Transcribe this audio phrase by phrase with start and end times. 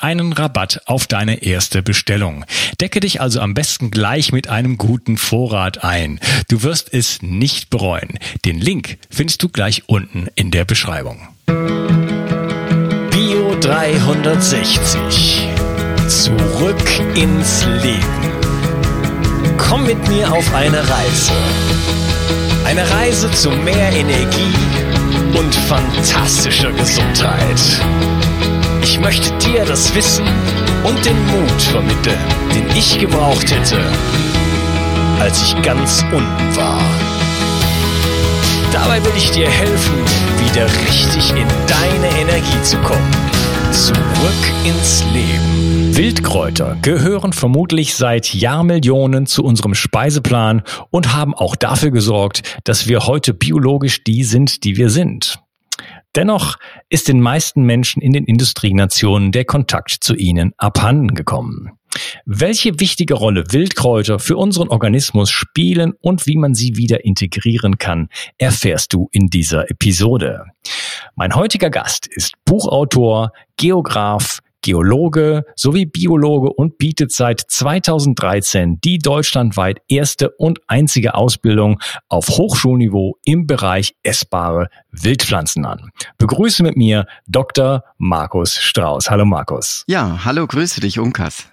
[0.00, 2.44] einen Rabatt auf deine erste Bestellung.
[2.80, 6.18] Decke dich also am besten gleich mit einem guten Vorrat ein.
[6.48, 8.18] Du wirst es nicht bereuen.
[8.44, 11.28] Den Link findest du gleich unten in der Beschreibung.
[13.10, 15.48] Bio 360.
[16.08, 18.40] Zurück ins Leben.
[19.56, 21.32] Komm mit mir auf eine Reise.
[22.64, 24.54] Eine Reise zu mehr Energie
[25.38, 27.80] und fantastischer Gesundheit.
[28.92, 30.26] Ich möchte dir das Wissen
[30.82, 32.18] und den Mut vermitteln,
[32.52, 33.78] den ich gebraucht hätte,
[35.20, 36.82] als ich ganz unten war.
[38.72, 39.94] Dabei will ich dir helfen,
[40.44, 43.14] wieder richtig in deine Energie zu kommen.
[43.70, 43.94] Zurück
[44.64, 45.96] ins Leben.
[45.96, 53.06] Wildkräuter gehören vermutlich seit Jahrmillionen zu unserem Speiseplan und haben auch dafür gesorgt, dass wir
[53.06, 55.38] heute biologisch die sind, die wir sind.
[56.16, 56.56] Dennoch
[56.88, 61.70] ist den meisten Menschen in den Industrienationen der Kontakt zu ihnen abhanden gekommen.
[62.24, 68.08] Welche wichtige Rolle Wildkräuter für unseren Organismus spielen und wie man sie wieder integrieren kann,
[68.38, 70.44] erfährst du in dieser Episode.
[71.16, 79.82] Mein heutiger Gast ist Buchautor, Geograf, Geologe sowie Biologe und bietet seit 2013 die deutschlandweit
[79.88, 85.90] erste und einzige Ausbildung auf Hochschulniveau im Bereich essbare Wildpflanzen an.
[86.18, 87.84] Begrüße mit mir Dr.
[87.98, 89.10] Markus Strauß.
[89.10, 89.84] Hallo Markus.
[89.86, 91.46] Ja, hallo, grüße dich, Unkas.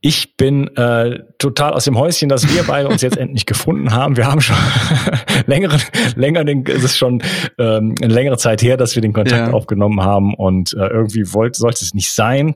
[0.00, 4.16] Ich bin äh, total aus dem Häuschen, dass wir beide uns jetzt endlich gefunden haben.
[4.16, 4.56] Wir haben schon
[5.46, 5.78] längere,
[6.14, 7.22] länger den, es ist schon
[7.58, 9.52] ähm, eine längere Zeit her, dass wir den Kontakt ja.
[9.52, 12.54] aufgenommen haben und äh, irgendwie wollte, sollte es nicht sein.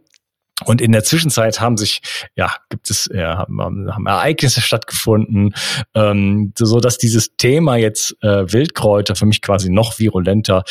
[0.64, 2.00] Und in der Zwischenzeit haben sich,
[2.36, 5.54] ja, gibt es, ja, haben, haben Ereignisse stattgefunden,
[5.94, 10.64] ähm, so dass dieses Thema jetzt äh, Wildkräuter für mich quasi noch virulenter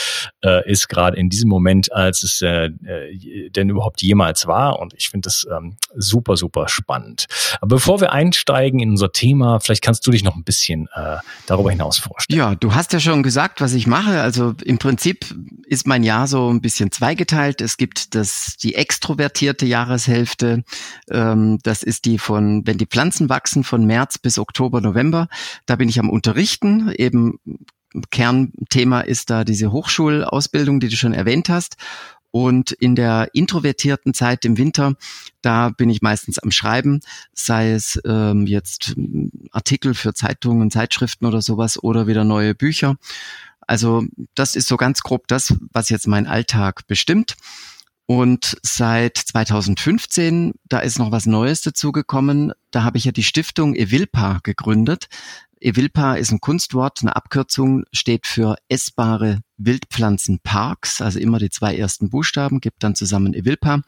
[0.43, 4.79] äh, ist, gerade in diesem Moment, als es äh, äh, denn überhaupt jemals war.
[4.79, 7.25] Und ich finde das ähm, super, super spannend.
[7.59, 11.17] Aber bevor wir einsteigen in unser Thema, vielleicht kannst du dich noch ein bisschen äh,
[11.47, 12.39] darüber hinaus vorstellen.
[12.39, 14.21] Ja, du hast ja schon gesagt, was ich mache.
[14.21, 15.25] Also im Prinzip
[15.65, 17.61] ist mein Jahr so ein bisschen zweigeteilt.
[17.61, 20.63] Es gibt das die extrovertierte Jahreshälfte.
[21.09, 25.27] Ähm, das ist die von, wenn die Pflanzen wachsen, von März bis Oktober, November.
[25.65, 26.91] Da bin ich am Unterrichten.
[26.91, 27.39] Eben
[28.09, 31.75] Kernthema ist da diese Hochschulausbildung, die du schon erwähnt hast.
[32.31, 34.95] Und in der introvertierten Zeit im Winter,
[35.41, 37.01] da bin ich meistens am Schreiben,
[37.33, 38.95] sei es ähm, jetzt
[39.51, 42.95] Artikel für Zeitungen, Zeitschriften oder sowas oder wieder neue Bücher.
[43.67, 47.35] Also das ist so ganz grob das, was jetzt mein Alltag bestimmt.
[48.13, 52.51] Und seit 2015, da ist noch was Neues dazugekommen.
[52.69, 55.07] Da habe ich ja die Stiftung Evilpa gegründet.
[55.61, 62.09] Evilpa ist ein Kunstwort, eine Abkürzung, steht für essbare Wildpflanzenparks, also immer die zwei ersten
[62.09, 63.81] Buchstaben, gibt dann zusammen Evilpa.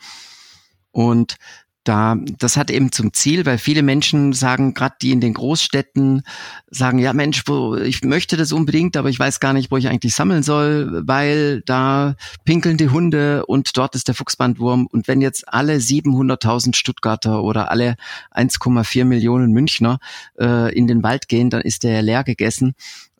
[0.92, 1.36] Und
[1.84, 6.24] da, das hat eben zum Ziel, weil viele Menschen sagen, gerade die in den Großstädten,
[6.70, 9.90] sagen, ja Mensch, wo, ich möchte das unbedingt, aber ich weiß gar nicht, wo ich
[9.90, 12.16] eigentlich sammeln soll, weil da
[12.46, 14.88] pinkeln die Hunde und dort ist der Fuchsbandwurm.
[14.88, 17.96] Und wenn jetzt alle 700.000 Stuttgarter oder alle
[18.32, 20.00] 1,4 Millionen Münchner
[20.40, 22.76] äh, in den Wald gehen, dann ist der leer gegessen.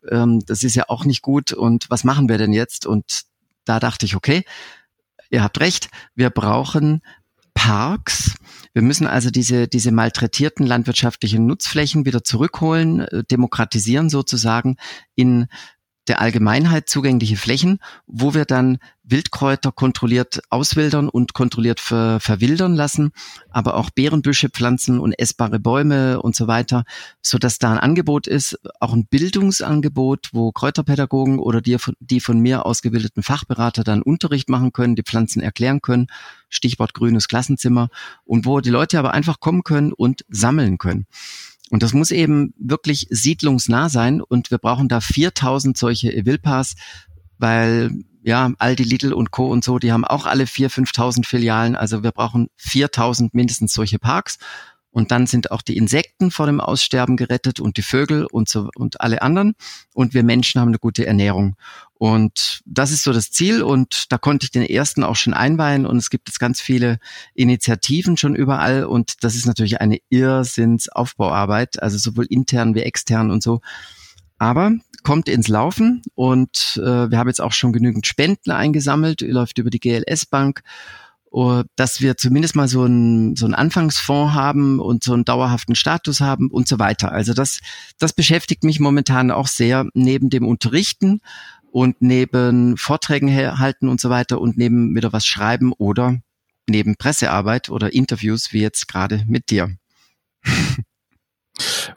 [0.10, 1.52] Ähm, das ist ja auch nicht gut.
[1.52, 2.86] Und was machen wir denn jetzt?
[2.86, 3.24] Und
[3.66, 4.44] da dachte ich, okay,
[5.30, 7.02] ihr habt recht, wir brauchen
[7.54, 8.36] Parks.
[8.74, 14.78] Wir müssen also diese, diese malträtierten landwirtschaftlichen Nutzflächen wieder zurückholen, äh, demokratisieren sozusagen
[15.16, 15.48] in
[16.08, 23.12] der Allgemeinheit zugängliche Flächen, wo wir dann Wildkräuter kontrolliert auswildern und kontrolliert ver verwildern lassen,
[23.50, 26.84] aber auch Beerenbüsche pflanzen und essbare Bäume und so weiter,
[27.22, 32.40] so dass da ein Angebot ist, auch ein Bildungsangebot, wo Kräuterpädagogen oder die, die von
[32.40, 36.08] mir ausgebildeten Fachberater dann Unterricht machen können, die Pflanzen erklären können,
[36.54, 37.90] Stichwort grünes Klassenzimmer,
[38.26, 41.08] und wo die Leute aber einfach kommen können und sammeln können.
[41.70, 46.76] Und das muss eben wirklich siedlungsnah sein und wir brauchen da 4000 solche Evilpas,
[47.40, 47.92] weil
[48.24, 49.50] ja, Aldi, Lidl und Co.
[49.50, 51.76] und so, die haben auch alle 4.000, 5.000 Filialen.
[51.76, 54.38] Also wir brauchen 4.000 mindestens solche Parks.
[54.94, 58.70] Und dann sind auch die Insekten vor dem Aussterben gerettet und die Vögel und so
[58.76, 59.56] und alle anderen.
[59.96, 61.56] Und wir Menschen haben eine gute Ernährung.
[61.96, 63.64] Und das ist so das Ziel.
[63.64, 65.88] Und da konnte ich den ersten auch schon einweihen.
[65.88, 67.00] Und es gibt jetzt ganz viele
[67.34, 68.86] Initiativen schon überall.
[68.86, 73.62] Und das ist natürlich eine Irrsinnsaufbauarbeit, also sowohl intern wie extern und so.
[74.38, 74.74] Aber
[75.04, 79.70] kommt ins Laufen und äh, wir haben jetzt auch schon genügend Spenden eingesammelt, läuft über
[79.70, 80.62] die GLS Bank
[81.76, 86.22] dass wir zumindest mal so einen, so einen Anfangsfonds haben und so einen dauerhaften Status
[86.22, 87.12] haben und so weiter.
[87.12, 87.60] Also das,
[87.98, 91.22] das beschäftigt mich momentan auch sehr neben dem Unterrichten
[91.72, 96.20] und neben Vorträgen halten und so weiter und neben wieder was schreiben oder
[96.70, 99.72] neben Pressearbeit oder Interviews wie jetzt gerade mit dir.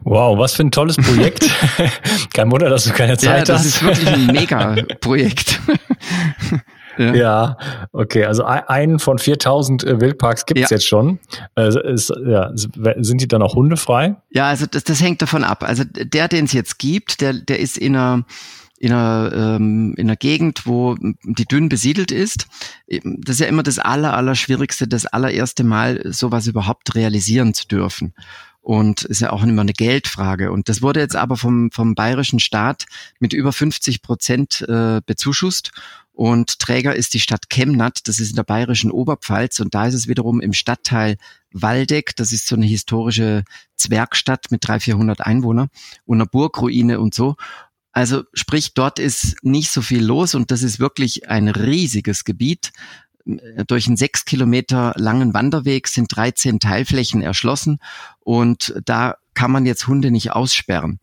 [0.01, 1.51] Wow, was für ein tolles Projekt.
[2.33, 3.67] Kein Wunder, dass du keine Zeit ja, das hast.
[3.67, 5.61] Das ist wirklich ein Mega-Projekt.
[6.99, 7.15] Ja.
[7.15, 7.59] ja,
[7.93, 8.25] okay.
[8.25, 10.77] Also einen von 4000 äh, Wildparks gibt es ja.
[10.77, 11.19] jetzt schon.
[11.55, 14.17] Also ist, ja, sind die dann auch hundefrei?
[14.31, 15.63] Ja, also das, das hängt davon ab.
[15.63, 18.25] Also der, den es jetzt gibt, der, der ist in einer
[18.79, 22.47] in einer, ähm, in einer Gegend, wo die dünn besiedelt ist.
[22.89, 27.67] Das ist ja immer das aller, aller Schwierigste, das allererste Mal sowas überhaupt realisieren zu
[27.67, 28.15] dürfen.
[28.61, 30.51] Und ist ja auch immer eine Geldfrage.
[30.51, 32.87] Und das wurde jetzt aber vom, vom bayerischen Staat
[33.21, 35.71] mit über 50 Prozent äh, bezuschusst.
[36.17, 39.61] Und Träger ist die Stadt Chemnat, das ist in der bayerischen Oberpfalz.
[39.61, 41.19] Und da ist es wiederum im Stadtteil
[41.53, 43.45] Waldeck, das ist so eine historische
[43.77, 45.69] Zwergstadt mit 300, 400 Einwohnern
[46.07, 47.37] und einer Burgruine und so.
[47.93, 52.73] Also sprich, dort ist nicht so viel los und das ist wirklich ein riesiges Gebiet.
[53.67, 57.79] Durch einen sechs Kilometer langen Wanderweg sind 13 Teilflächen erschlossen
[58.21, 60.99] und da kann man jetzt Hunde nicht aussperren.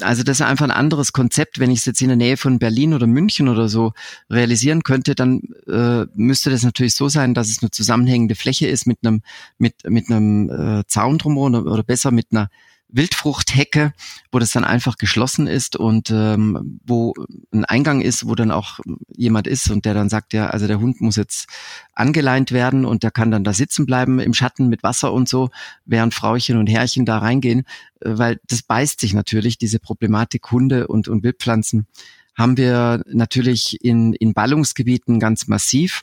[0.00, 1.58] Also das ist einfach ein anderes Konzept.
[1.58, 3.92] Wenn ich es jetzt in der Nähe von Berlin oder München oder so
[4.30, 8.86] realisieren könnte, dann äh, müsste das natürlich so sein, dass es eine zusammenhängende Fläche ist
[8.86, 9.22] mit einem
[9.58, 12.48] mit mit einem äh, Zaun drumherum oder, oder besser mit einer
[12.92, 13.92] Wildfruchthecke,
[14.30, 17.14] wo das dann einfach geschlossen ist und ähm, wo
[17.52, 18.78] ein Eingang ist, wo dann auch
[19.16, 21.46] jemand ist und der dann sagt, ja, also der Hund muss jetzt
[21.94, 25.50] angeleint werden und der kann dann da sitzen bleiben im Schatten mit Wasser und so,
[25.86, 27.64] während Frauchen und Herrchen da reingehen,
[28.00, 31.86] äh, weil das beißt sich natürlich, diese Problematik Hunde und, und Wildpflanzen
[32.34, 36.02] haben wir natürlich in, in Ballungsgebieten ganz massiv.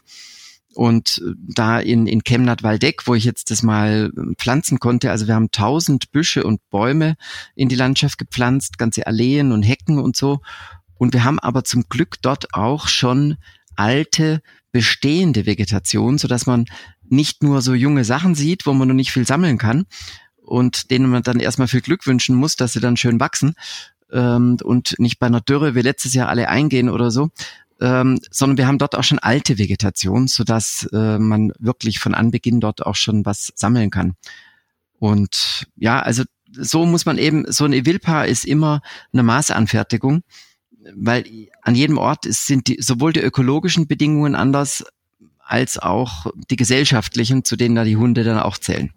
[0.76, 5.52] Und da in, in Chemnat-Waldeck, wo ich jetzt das mal pflanzen konnte, also wir haben
[5.52, 7.16] tausend Büsche und Bäume
[7.56, 10.42] in die Landschaft gepflanzt, ganze Alleen und Hecken und so.
[10.96, 13.38] Und wir haben aber zum Glück dort auch schon
[13.76, 16.66] alte, bestehende Vegetation, so dass man
[17.10, 19.86] nicht nur so junge Sachen sieht, wo man noch nicht viel sammeln kann
[20.44, 23.56] und denen man dann erstmal viel Glück wünschen muss, dass sie dann schön wachsen
[24.12, 27.30] ähm, und nicht bei einer Dürre wie letztes Jahr alle eingehen oder so,
[27.82, 32.14] ähm, sondern wir haben dort auch schon alte Vegetation, so dass äh, man wirklich von
[32.14, 34.16] Anbeginn dort auch schon was sammeln kann.
[35.00, 38.82] Und ja, also so muss man eben, so ein Evilpa ist immer
[39.14, 40.24] eine Maßanfertigung,
[40.96, 41.26] weil
[41.62, 44.84] an jedem Ort ist, sind die, sowohl die ökologischen Bedingungen anders
[45.40, 48.92] als auch die gesellschaftlichen, zu denen da die Hunde dann auch zählen.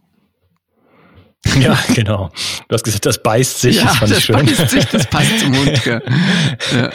[1.61, 2.31] Ja, genau.
[2.69, 3.77] Du hast gesagt, das beißt sich.
[3.77, 4.37] Ja, das fand das ich schön.
[4.37, 5.85] beißt sich, das passt zum Hund.
[5.85, 6.01] Ja.
[6.73, 6.91] Ja.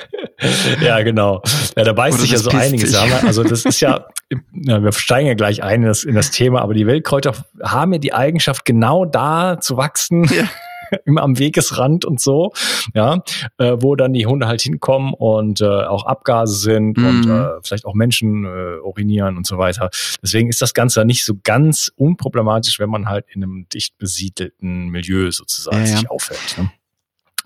[0.82, 1.42] ja, genau.
[1.76, 2.92] Ja, da beißt Oder sich ja so einiges.
[2.92, 3.24] sich.
[3.26, 4.06] Also das ist ja,
[4.54, 7.94] ja, wir steigen ja gleich ein in das, in das Thema, aber die Wildkräuter haben
[7.94, 10.24] ja die Eigenschaft, genau da zu wachsen.
[10.26, 10.50] Ja.
[11.06, 12.52] immer am Wegesrand und so,
[12.94, 13.22] ja,
[13.58, 17.32] äh, wo dann die Hunde halt hinkommen und äh, auch Abgase sind und Mhm.
[17.32, 19.90] äh, vielleicht auch Menschen äh, urinieren und so weiter.
[20.22, 24.90] Deswegen ist das Ganze nicht so ganz unproblematisch, wenn man halt in einem dicht besiedelten
[24.90, 25.98] Milieu sozusagen Ja, ja.
[25.98, 26.56] sich aufhält.
[26.58, 26.72] Ne?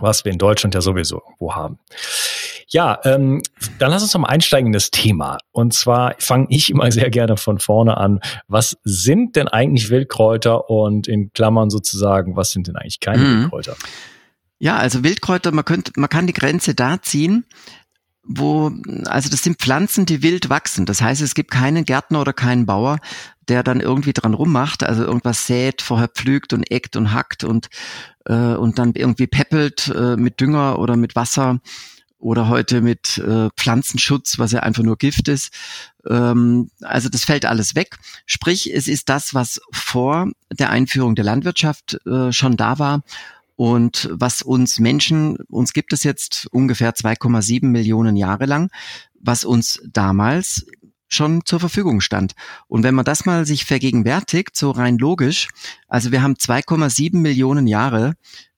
[0.02, 1.80] Was wir in Deutschland ja sowieso wo haben.
[2.68, 3.42] Ja, ähm,
[3.80, 5.38] dann lass uns mal einsteigen in das Thema.
[5.52, 8.20] Und zwar fange ich immer sehr gerne von vorne an.
[8.48, 13.42] Was sind denn eigentlich Wildkräuter und in Klammern sozusagen, was sind denn eigentlich keine Mhm.
[13.42, 13.76] Wildkräuter?
[14.60, 17.46] Ja, also Wildkräuter, man könnte, man kann die Grenze da ziehen,
[18.24, 18.72] wo,
[19.06, 20.86] also das sind Pflanzen, die wild wachsen.
[20.86, 23.00] Das heißt, es gibt keinen Gärtner oder keinen Bauer,
[23.52, 27.68] der dann irgendwie dran rummacht, also irgendwas sät, vorher pflügt und eckt und hackt und,
[28.26, 31.60] äh, und dann irgendwie peppelt äh, mit Dünger oder mit Wasser
[32.18, 35.54] oder heute mit äh, Pflanzenschutz, was ja einfach nur Gift ist.
[36.10, 37.98] Ähm, also das fällt alles weg.
[38.26, 43.04] Sprich, es ist das, was vor der Einführung der Landwirtschaft äh, schon da war
[43.58, 48.72] und was uns Menschen, uns gibt es jetzt ungefähr 2,7 Millionen Jahre lang,
[49.20, 50.66] was uns damals
[51.12, 52.34] schon zur Verfügung stand.
[52.68, 55.50] Und wenn man das mal sich vergegenwärtigt, so rein logisch,
[55.88, 58.14] also wir haben 2,7 Millionen Jahre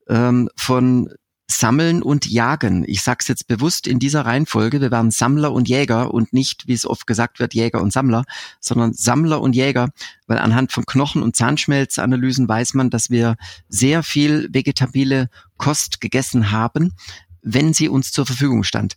[0.08, 1.10] ähm, von
[1.50, 2.84] Sammeln und Jagen.
[2.88, 4.82] Ich sage es jetzt bewusst in dieser Reihenfolge.
[4.82, 8.24] Wir waren Sammler und Jäger und nicht, wie es oft gesagt wird, Jäger und Sammler,
[8.60, 9.90] sondern Sammler und Jäger,
[10.26, 13.36] weil anhand von Knochen- und Zahnschmelzanalysen weiß man, dass wir
[13.68, 16.94] sehr viel vegetabile Kost gegessen haben,
[17.42, 18.96] wenn sie uns zur Verfügung stand.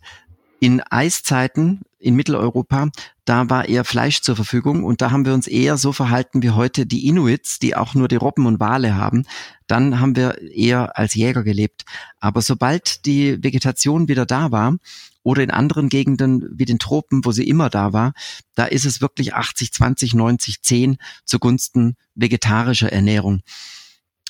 [0.59, 2.89] In Eiszeiten in Mitteleuropa,
[3.25, 6.51] da war eher Fleisch zur Verfügung und da haben wir uns eher so verhalten wie
[6.51, 9.25] heute die Inuits, die auch nur die Robben und Wale haben.
[9.67, 11.85] Dann haben wir eher als Jäger gelebt.
[12.19, 14.77] Aber sobald die Vegetation wieder da war
[15.23, 18.13] oder in anderen Gegenden wie den Tropen, wo sie immer da war,
[18.55, 23.41] da ist es wirklich 80, 20, 90, 10 zugunsten vegetarischer Ernährung.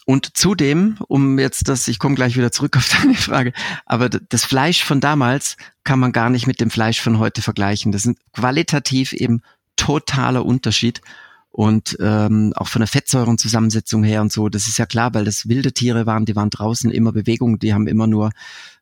[0.09, 3.51] Und zudem, um jetzt das, ich komme gleich wieder zurück auf deine Frage,
[3.85, 7.91] aber das Fleisch von damals kann man gar nicht mit dem Fleisch von heute vergleichen.
[7.91, 9.41] Das ist qualitativ eben
[9.75, 11.01] totaler Unterschied.
[11.49, 15.49] Und ähm, auch von der Fettsäurenzusammensetzung her und so, das ist ja klar, weil das
[15.49, 18.31] wilde Tiere waren, die waren draußen immer Bewegung, die haben immer nur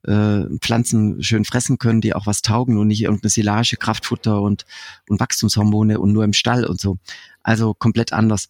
[0.03, 4.65] äh, Pflanzen schön fressen können, die auch was taugen und nicht irgendeine Silage, Kraftfutter und,
[5.09, 6.97] und Wachstumshormone und nur im Stall und so.
[7.41, 8.47] Also komplett anders.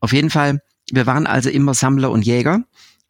[0.00, 0.60] Auf jeden Fall
[0.92, 2.62] wir waren also immer Sammler und Jäger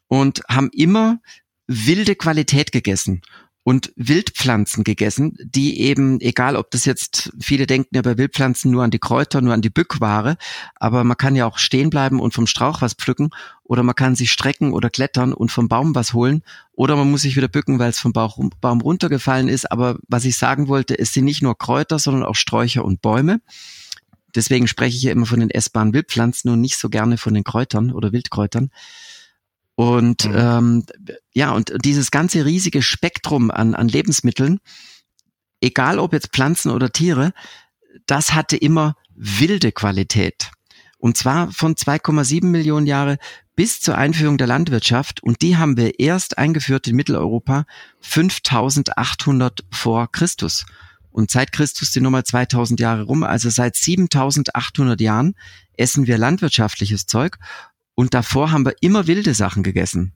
[0.06, 1.20] und haben immer
[1.66, 3.22] wilde Qualität gegessen
[3.64, 8.82] und Wildpflanzen gegessen, die eben, egal ob das jetzt, viele denken ja bei Wildpflanzen nur
[8.82, 10.36] an die Kräuter, nur an die Bückware,
[10.76, 13.30] aber man kann ja auch stehen bleiben und vom Strauch was pflücken
[13.62, 17.22] oder man kann sich strecken oder klettern und vom Baum was holen oder man muss
[17.22, 19.70] sich wieder bücken, weil es vom Baum runtergefallen ist.
[19.70, 23.40] Aber was ich sagen wollte, es sind nicht nur Kräuter, sondern auch Sträucher und Bäume.
[24.34, 27.44] Deswegen spreche ich ja immer von den essbaren Wildpflanzen und nicht so gerne von den
[27.44, 28.70] Kräutern oder Wildkräutern.
[29.74, 30.34] Und mhm.
[30.36, 30.86] ähm,
[31.32, 34.60] ja, und dieses ganze riesige Spektrum an, an Lebensmitteln,
[35.60, 37.32] egal ob jetzt Pflanzen oder Tiere,
[38.06, 40.50] das hatte immer wilde Qualität.
[40.98, 43.18] Und zwar von 2,7 Millionen Jahre
[43.56, 45.22] bis zur Einführung der Landwirtschaft.
[45.22, 47.64] Und die haben wir erst eingeführt in Mitteleuropa
[48.00, 50.64] 5800 vor Christus.
[51.12, 55.34] Und seit Christus sind nochmal 2000 Jahre rum, also seit 7800 Jahren
[55.74, 57.38] essen wir landwirtschaftliches Zeug
[57.94, 60.14] und davor haben wir immer wilde Sachen gegessen.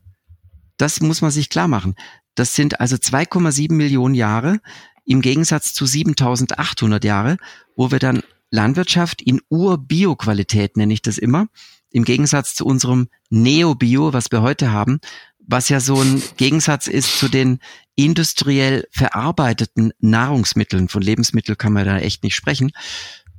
[0.76, 1.94] Das muss man sich klar machen.
[2.34, 4.60] Das sind also 2,7 Millionen Jahre
[5.04, 7.36] im Gegensatz zu 7800 Jahre,
[7.76, 11.46] wo wir dann Landwirtschaft in Ur-Bio-Qualität nenne ich das immer,
[11.90, 15.00] im Gegensatz zu unserem Neo-Bio, was wir heute haben,
[15.38, 17.60] was ja so ein Gegensatz ist zu den
[17.96, 20.88] industriell verarbeiteten Nahrungsmitteln.
[20.88, 22.70] Von Lebensmitteln kann man da echt nicht sprechen.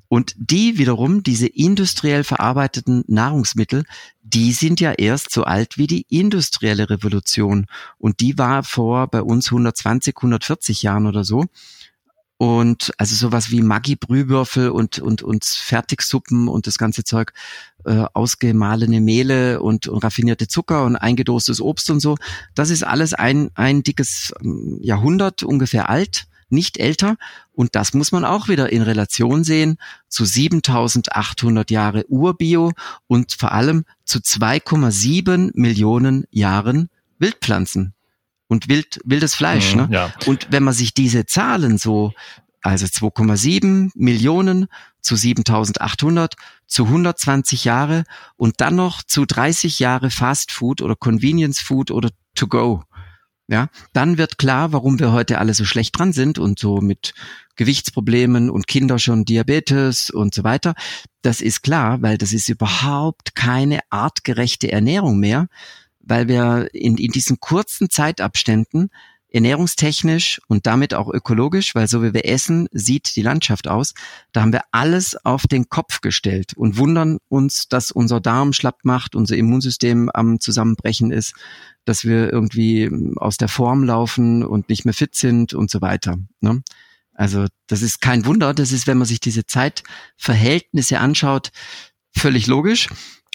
[0.10, 3.84] Und die wiederum, diese industriell verarbeiteten Nahrungsmittel,
[4.24, 7.68] die sind ja erst so alt wie die industrielle Revolution.
[7.98, 11.46] Und die war vor bei uns 120, 140 Jahren oder so.
[12.38, 17.34] Und also sowas wie Maggi-Brühwürfel und, und, und Fertigsuppen und das ganze Zeug,
[17.86, 22.16] äh, ausgemahlene Mehle und, und raffinierte Zucker und eingedostes Obst und so.
[22.54, 27.18] Das ist alles ein, ein dickes ähm, Jahrhundert ungefähr alt, nicht älter.
[27.54, 29.78] Und das muss man auch wieder in Relation sehen
[30.08, 32.72] zu 7800 Jahre Urbio
[33.08, 37.94] und vor allem zu 2,7 Millionen Jahren Wildpflanzen
[38.48, 39.76] und wild, wildes Fleisch.
[39.76, 39.90] Mhm, ne?
[39.92, 40.14] Ja.
[40.26, 42.14] Und wenn man sich diese Zahlen so,
[42.62, 44.68] also 2,7 Millionen
[45.02, 46.36] zu 7800
[46.66, 48.04] zu 120 Jahre
[48.36, 52.84] und dann noch zu 30 Jahre Fast Food oder Convenience Food oder To Go.
[53.50, 57.14] Ja, dann wird klar, warum wir heute alle so schlecht dran sind und so mit
[57.56, 60.76] Gewichtsproblemen und Kinder schon Diabetes und so weiter.
[61.22, 65.48] Das ist klar, weil das ist überhaupt keine artgerechte Ernährung mehr,
[66.08, 68.90] weil wir in, in diesen kurzen Zeitabständen
[69.30, 73.94] ernährungstechnisch und damit auch ökologisch, weil so wie wir essen, sieht die Landschaft aus.
[74.32, 78.80] Da haben wir alles auf den Kopf gestellt und wundern uns, dass unser Darm schlapp
[78.84, 81.34] macht, unser Immunsystem am Zusammenbrechen ist,
[81.84, 86.18] dass wir irgendwie aus der Form laufen und nicht mehr fit sind und so weiter.
[86.40, 86.64] Ne?
[87.14, 91.52] Also das ist kein Wunder, das ist, wenn man sich diese Zeitverhältnisse anschaut,
[92.16, 92.88] völlig logisch.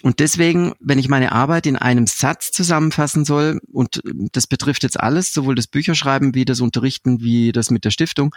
[0.03, 4.01] Und deswegen, wenn ich meine Arbeit in einem Satz zusammenfassen soll, und
[4.33, 8.35] das betrifft jetzt alles, sowohl das Bücherschreiben wie das Unterrichten wie das mit der Stiftung,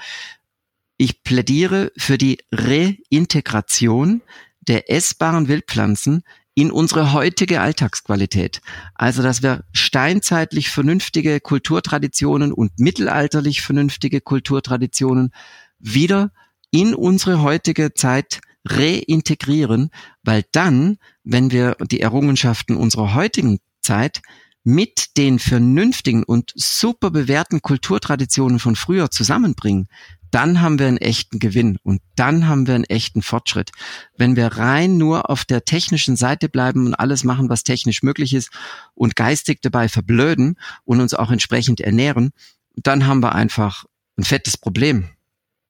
[0.97, 4.23] ich plädiere für die Reintegration
[4.61, 6.23] der essbaren Wildpflanzen
[6.55, 8.61] in unsere heutige Alltagsqualität.
[8.95, 15.33] Also, dass wir steinzeitlich vernünftige Kulturtraditionen und mittelalterlich vernünftige Kulturtraditionen
[15.81, 16.31] wieder
[16.71, 19.91] in unsere heutige Zeit reintegrieren,
[20.23, 24.23] weil dann, wenn wir die Errungenschaften unserer heutigen Zeit
[24.65, 29.89] mit den vernünftigen und super bewährten Kulturtraditionen von früher zusammenbringen,
[30.33, 33.71] dann haben wir einen echten Gewinn und dann haben wir einen echten Fortschritt.
[34.19, 38.35] Wenn wir rein nur auf der technischen Seite bleiben und alles machen, was technisch möglich
[38.35, 38.51] ist
[38.95, 42.33] und geistig dabei verblöden und uns auch entsprechend ernähren,
[42.75, 43.85] dann haben wir einfach
[44.19, 45.09] ein fettes Problem.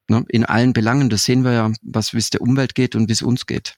[0.09, 0.23] Ne?
[0.29, 3.13] In allen Belangen, das sehen wir ja, was wie es der Umwelt geht und wie
[3.13, 3.75] es uns geht.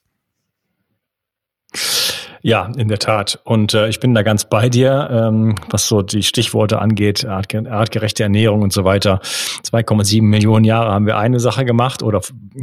[2.42, 3.38] Ja, in der Tat.
[3.44, 7.54] Und äh, ich bin da ganz bei dir, ähm, was so die Stichworte angeht, art,
[7.54, 9.20] artgerechte Ernährung und so weiter.
[9.22, 12.22] 2,7 Millionen Jahre haben wir eine Sache gemacht oder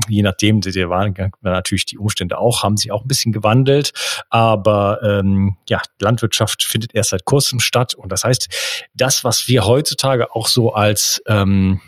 [0.10, 3.92] je nachdem, die, die waren natürlich die Umstände auch, haben sich auch ein bisschen gewandelt.
[4.32, 7.94] Aber ähm, ja, Landwirtschaft findet erst seit kurzem statt.
[7.94, 8.50] Und das heißt,
[8.96, 11.82] das, was wir heutzutage auch so als ähm,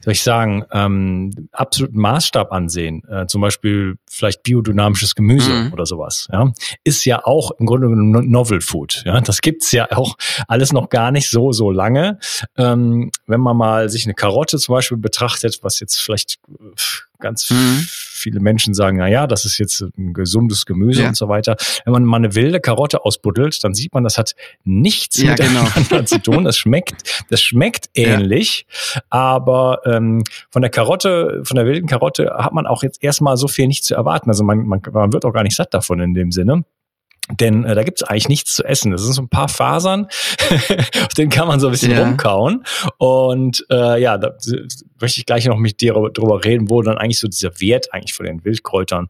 [0.00, 5.72] soll ich sagen, ähm, absoluten Maßstab ansehen, äh, zum Beispiel vielleicht biodynamisches Gemüse mhm.
[5.72, 6.52] oder sowas, ja,
[6.84, 9.02] ist ja auch im Grunde genommen Novel Food.
[9.04, 10.16] Ja, das gibt's ja auch
[10.48, 12.18] alles noch gar nicht so so lange.
[12.56, 16.38] Ähm, wenn man mal sich eine Karotte zum Beispiel betrachtet, was jetzt vielleicht
[17.24, 17.86] ganz mhm.
[17.88, 21.08] viele Menschen sagen, na ja, das ist jetzt ein gesundes Gemüse ja.
[21.08, 21.56] und so weiter.
[21.84, 25.72] Wenn man mal eine wilde Karotte ausbuddelt, dann sieht man, das hat nichts ja, miteinander
[25.88, 26.02] genau.
[26.02, 26.44] zu tun.
[26.44, 29.02] Das schmeckt, das schmeckt ähnlich, ja.
[29.08, 33.48] aber ähm, von der Karotte, von der wilden Karotte hat man auch jetzt erstmal so
[33.48, 34.28] viel nicht zu erwarten.
[34.28, 36.64] Also man, man, man wird auch gar nicht satt davon in dem Sinne.
[37.30, 38.92] Denn äh, da gibt's eigentlich nichts zu essen.
[38.92, 42.04] Das sind so ein paar Fasern, auf denen kann man so ein bisschen ja.
[42.04, 42.64] rumkauen.
[42.98, 44.36] Und äh, ja, da
[45.00, 48.12] möchte ich gleich noch mit dir drüber reden, wo dann eigentlich so dieser Wert eigentlich
[48.12, 49.08] von den Wildkräutern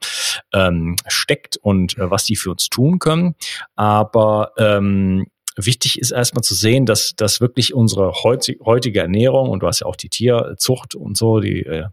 [0.53, 3.35] ähm, steckt und äh, was die für uns tun können.
[3.75, 9.67] Aber ähm, wichtig ist erstmal zu sehen, dass, dass wirklich unsere heutige Ernährung, und du
[9.67, 11.87] hast ja auch die Tierzucht und so, die äh,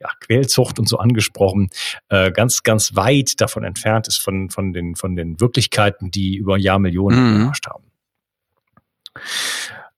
[0.00, 1.70] ja, Quälzucht und so angesprochen,
[2.08, 6.56] äh, ganz, ganz weit davon entfernt ist von, von, den, von den Wirklichkeiten, die über
[6.56, 7.52] Jahrmillionen mhm.
[7.66, 7.84] haben.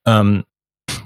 [0.06, 0.44] Ähm,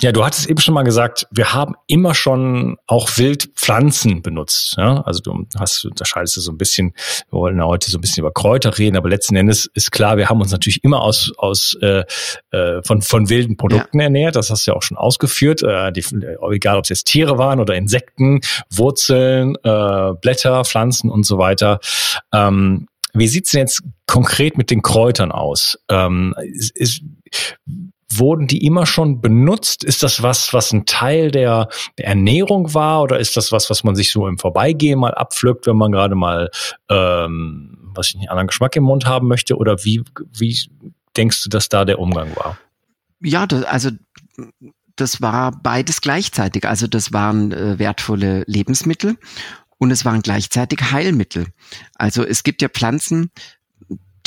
[0.00, 4.74] ja, du hattest eben schon mal gesagt, wir haben immer schon auch Wildpflanzen benutzt.
[4.76, 5.02] Ja?
[5.02, 6.94] Also du hast, unterscheidest du so ein bisschen,
[7.30, 10.16] wir wollen ja heute so ein bisschen über Kräuter reden, aber letzten Endes ist klar,
[10.16, 12.04] wir haben uns natürlich immer aus, aus äh,
[12.50, 14.04] äh von, von wilden Produkten ja.
[14.04, 14.36] ernährt.
[14.36, 15.62] Das hast du ja auch schon ausgeführt.
[15.62, 16.04] Äh, die,
[16.50, 21.80] egal, ob es jetzt Tiere waren oder Insekten, Wurzeln, äh, Blätter, Pflanzen und so weiter.
[22.32, 25.78] Ähm, wie sieht's denn jetzt konkret mit den Kräutern aus?
[25.88, 27.02] Ähm, ist, ist,
[28.10, 29.84] wurden die immer schon benutzt?
[29.84, 33.94] Ist das was, was ein Teil der, Ernährung war oder ist das was, was man
[33.94, 36.50] sich so im Vorbeigehen mal abpflückt, wenn man gerade mal,
[36.88, 39.56] ähm, was ich nicht, anderen Geschmack im Mund haben möchte?
[39.56, 40.56] Oder wie, wie
[41.16, 42.58] denkst du, dass da der Umgang war?
[43.20, 43.90] Ja, das, also
[44.96, 46.66] das war beides gleichzeitig.
[46.66, 49.16] Also das waren äh, wertvolle Lebensmittel
[49.78, 51.46] und es waren gleichzeitig Heilmittel.
[51.96, 53.30] Also es gibt ja Pflanzen,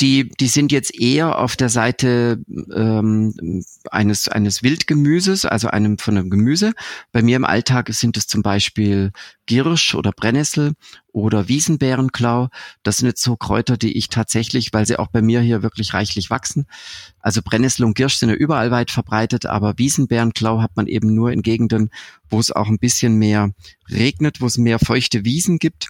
[0.00, 2.40] die, die sind jetzt eher auf der Seite
[2.72, 6.72] ähm, eines, eines Wildgemüses, also einem von einem Gemüse.
[7.10, 9.10] Bei mir im Alltag sind es zum Beispiel
[9.46, 10.74] Girsch oder Brennnessel
[11.10, 12.48] oder Wiesenbärenklau.
[12.84, 15.94] Das sind jetzt so Kräuter, die ich tatsächlich, weil sie auch bei mir hier wirklich
[15.94, 16.66] reichlich wachsen.
[17.18, 21.32] Also Brennnessel und Girsch sind ja überall weit verbreitet, aber Wiesenbärenklau hat man eben nur
[21.32, 21.90] in Gegenden,
[22.30, 23.50] wo es auch ein bisschen mehr
[23.90, 25.88] regnet, wo es mehr feuchte Wiesen gibt.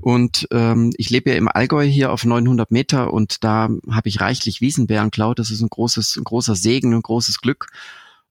[0.00, 4.20] Und ähm, ich lebe ja im Allgäu hier auf 900 Meter und da habe ich
[4.20, 5.34] reichlich Wiesenbärenklau.
[5.34, 7.68] Das ist ein großes, ein großer Segen, ein großes Glück.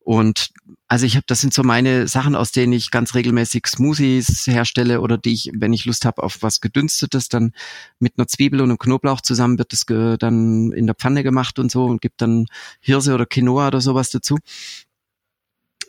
[0.05, 0.51] Und
[0.87, 5.01] also ich habe, das sind so meine Sachen, aus denen ich ganz regelmäßig Smoothies herstelle
[5.01, 7.53] oder die ich, wenn ich Lust habe auf was gedünstetes, dann
[7.97, 9.85] mit einer Zwiebel und einem Knoblauch zusammen wird das
[10.19, 12.45] dann in der Pfanne gemacht und so und gibt dann
[12.81, 14.37] Hirse oder Quinoa oder sowas dazu.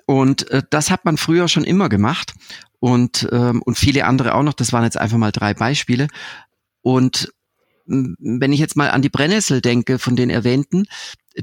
[0.06, 2.34] Und äh, das hat man früher schon immer gemacht
[2.78, 4.54] und, ähm, und viele andere auch noch.
[4.54, 6.06] Das waren jetzt einfach mal drei Beispiele.
[6.82, 7.32] Und
[7.86, 10.86] wenn ich jetzt mal an die Brennnessel denke, von den erwähnten,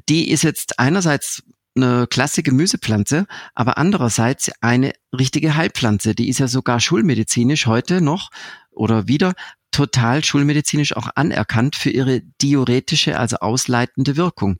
[0.09, 1.43] die ist jetzt einerseits
[1.75, 6.13] eine klasse Gemüsepflanze, aber andererseits eine richtige Heilpflanze.
[6.13, 8.29] Die ist ja sogar schulmedizinisch heute noch
[8.71, 9.33] oder wieder
[9.71, 14.59] total schulmedizinisch auch anerkannt für ihre diuretische, also ausleitende Wirkung.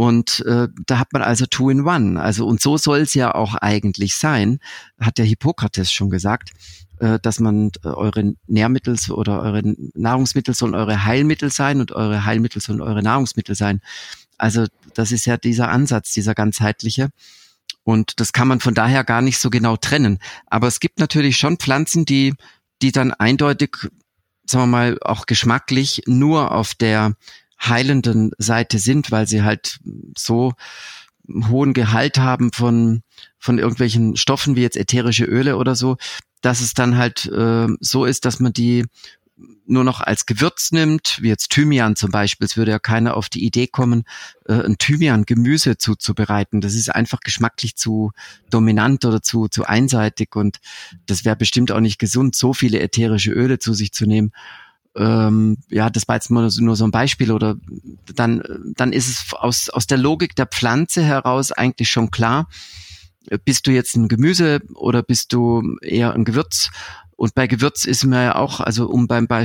[0.00, 2.18] Und äh, da hat man also Two in One.
[2.18, 4.58] Also und so soll es ja auch eigentlich sein,
[4.98, 6.52] hat der Hippokrates schon gesagt,
[7.00, 9.60] äh, dass man äh, eure Nährmittel oder eure
[9.92, 13.82] Nahrungsmittel sollen eure Heilmittel sein und eure Heilmittel sollen eure Nahrungsmittel sein.
[14.38, 17.10] Also das ist ja dieser Ansatz, dieser ganzheitliche.
[17.84, 20.18] Und das kann man von daher gar nicht so genau trennen.
[20.46, 22.32] Aber es gibt natürlich schon Pflanzen, die,
[22.80, 23.76] die dann eindeutig,
[24.46, 27.16] sagen wir mal, auch geschmacklich nur auf der
[27.60, 29.78] heilenden Seite sind, weil sie halt
[30.16, 30.52] so
[31.28, 33.02] hohen Gehalt haben von,
[33.38, 35.96] von irgendwelchen Stoffen wie jetzt ätherische Öle oder so,
[36.40, 38.84] dass es dann halt äh, so ist, dass man die
[39.66, 42.44] nur noch als Gewürz nimmt, wie jetzt Thymian zum Beispiel.
[42.44, 44.04] Es würde ja keiner auf die Idee kommen,
[44.46, 46.60] äh, ein Thymian-Gemüse zuzubereiten.
[46.60, 48.10] Das ist einfach geschmacklich zu
[48.50, 50.58] dominant oder zu, zu einseitig und
[51.06, 54.32] das wäre bestimmt auch nicht gesund, so viele ätherische Öle zu sich zu nehmen.
[54.96, 57.56] Ähm, ja, das war jetzt nur, nur so ein Beispiel oder
[58.14, 58.42] dann,
[58.76, 62.48] dann ist es aus, aus der Logik der Pflanze heraus eigentlich schon klar,
[63.44, 66.70] bist du jetzt ein Gemüse oder bist du eher ein Gewürz
[67.20, 69.44] und bei Gewürz ist mir ja auch, also um beim, Be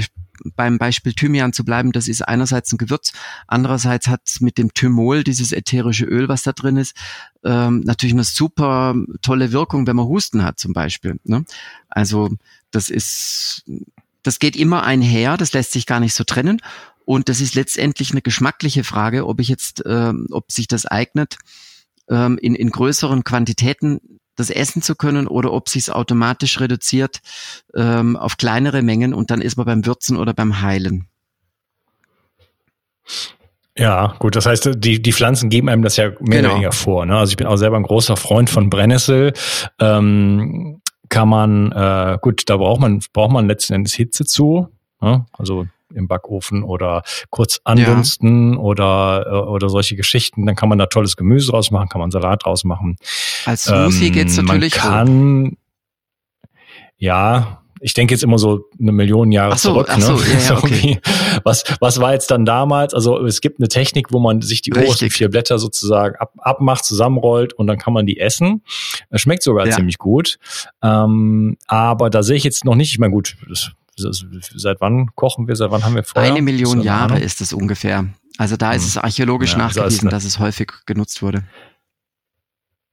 [0.55, 3.11] beim Beispiel Thymian zu bleiben, das ist einerseits ein Gewürz,
[3.47, 6.95] andererseits hat es mit dem Thymol, dieses ätherische Öl, was da drin ist,
[7.43, 11.19] ähm, natürlich eine super tolle Wirkung, wenn man Husten hat zum Beispiel.
[11.25, 11.43] Ne?
[11.89, 12.29] Also
[12.71, 13.65] das ist,
[14.25, 16.61] das geht immer einher, das lässt sich gar nicht so trennen.
[17.05, 21.37] Und das ist letztendlich eine geschmackliche Frage, ob ich jetzt, ähm, ob sich das eignet,
[22.09, 23.99] ähm, in, in größeren Quantitäten
[24.35, 27.21] das essen zu können oder ob sich es automatisch reduziert
[27.75, 31.07] ähm, auf kleinere Mengen und dann ist man beim Würzen oder beim Heilen.
[33.77, 36.47] Ja, gut, das heißt, die, die Pflanzen geben einem das ja mehr genau.
[36.47, 37.05] oder weniger vor.
[37.05, 37.15] Ne?
[37.17, 39.33] Also ich bin auch selber ein großer Freund von Brennnessel.
[39.79, 44.69] Ähm, kann man, äh, gut, da braucht man, braucht man letzten Endes Hitze zu.
[45.01, 45.25] Ne?
[45.33, 48.59] Also im Backofen oder kurz andunsten ja.
[48.59, 50.45] oder, äh, oder solche Geschichten.
[50.45, 52.97] Dann kann man da tolles Gemüse draus machen, kann man Salat draus machen.
[53.45, 54.75] Als Smoothie ähm, geht's natürlich.
[54.75, 55.57] Man kann,
[56.97, 59.87] ja, ich denke jetzt immer so eine Million Jahre ach so, zurück.
[59.89, 60.03] Ach ne?
[60.03, 60.99] so, ja, ja, okay.
[61.45, 62.93] Was, was war jetzt dann damals?
[62.93, 66.83] Also es gibt eine Technik, wo man sich die obersten vier Blätter sozusagen ab, abmacht,
[66.83, 68.63] zusammenrollt und dann kann man die essen.
[69.11, 69.75] Das schmeckt sogar ja.
[69.75, 70.37] ziemlich gut.
[70.81, 75.47] Ähm, aber da sehe ich jetzt noch nicht, ich meine, gut, das seit wann kochen
[75.47, 76.23] wir, seit wann haben wir Feuer?
[76.23, 78.05] Eine Million Jahre ist es ungefähr.
[78.37, 78.87] Also da ist hm.
[78.89, 81.43] es archäologisch ja, nachgewiesen, dass es häufig genutzt wurde.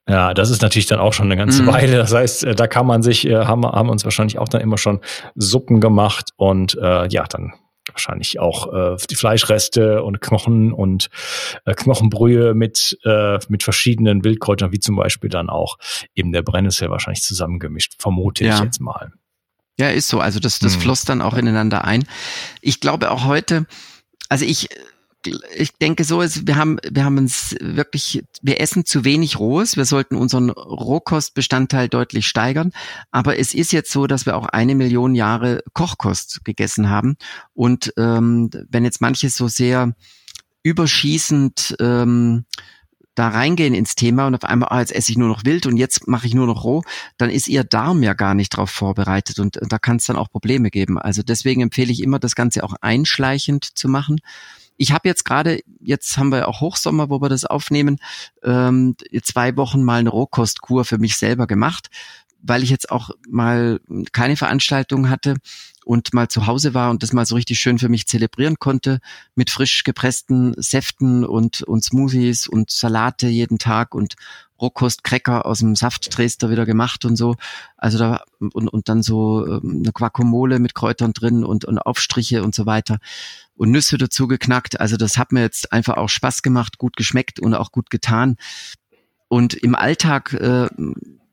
[0.08, 1.66] Ja, das ist natürlich dann auch schon eine ganze mm.
[1.68, 1.96] Weile.
[1.96, 4.76] Das heißt, äh, da kann man sich, äh, haben, haben uns wahrscheinlich auch dann immer
[4.76, 5.00] schon
[5.36, 7.52] Suppen gemacht und äh, ja, dann
[7.92, 11.10] wahrscheinlich auch äh, die Fleischreste und Knochen und
[11.64, 15.78] äh, Knochenbrühe mit, äh, mit verschiedenen Wildkräutern, wie zum Beispiel dann auch
[16.14, 18.56] eben der Brennnessel wahrscheinlich zusammengemischt, vermute ja.
[18.56, 19.12] ich jetzt mal.
[19.78, 20.20] Ja, ist so.
[20.20, 20.80] Also das, das hm.
[20.82, 22.04] floss dann auch ineinander ein.
[22.60, 23.66] Ich glaube auch heute,
[24.28, 24.68] also ich,
[25.56, 29.76] ich denke so, ist, wir haben, wir haben uns wirklich, wir essen zu wenig Rohes.
[29.76, 32.72] Wir sollten unseren Rohkostbestandteil deutlich steigern.
[33.10, 37.16] Aber es ist jetzt so, dass wir auch eine Million Jahre Kochkost gegessen haben.
[37.54, 39.94] Und ähm, wenn jetzt manches so sehr
[40.62, 42.44] überschießend ähm,
[43.14, 45.76] da reingehen ins Thema und auf einmal, ah, jetzt esse ich nur noch wild und
[45.76, 46.82] jetzt mache ich nur noch roh,
[47.18, 50.16] dann ist ihr Darm ja gar nicht darauf vorbereitet und, und da kann es dann
[50.16, 50.98] auch Probleme geben.
[50.98, 54.20] Also deswegen empfehle ich immer, das Ganze auch einschleichend zu machen.
[54.82, 58.00] Ich habe jetzt gerade, jetzt haben wir auch Hochsommer, wo wir das aufnehmen,
[58.42, 61.86] ähm, zwei Wochen mal eine Rohkostkur für mich selber gemacht,
[62.40, 63.78] weil ich jetzt auch mal
[64.10, 65.36] keine Veranstaltung hatte
[65.84, 68.98] und mal zu Hause war und das mal so richtig schön für mich zelebrieren konnte
[69.36, 74.16] mit frisch gepressten Säften und, und Smoothies und Salate jeden Tag und
[74.62, 77.34] Rohkostcracker aus dem Saftdrester wieder gemacht und so.
[77.76, 82.42] Also da und, und dann so ähm, eine Guacamole mit Kräutern drin und, und Aufstriche
[82.42, 82.98] und so weiter
[83.56, 84.80] und Nüsse dazu geknackt.
[84.80, 88.36] Also das hat mir jetzt einfach auch Spaß gemacht, gut geschmeckt und auch gut getan.
[89.28, 90.68] Und im Alltag äh,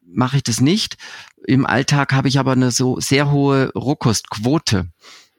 [0.05, 0.97] mache ich das nicht.
[1.45, 4.87] Im Alltag habe ich aber eine so sehr hohe Rohkostquote.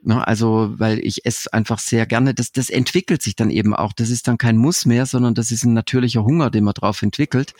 [0.02, 2.32] Ne, also, weil ich esse einfach sehr gerne.
[2.32, 3.92] Das, das entwickelt sich dann eben auch.
[3.92, 7.02] Das ist dann kein Muss mehr, sondern das ist ein natürlicher Hunger, den man drauf
[7.02, 7.52] entwickelt.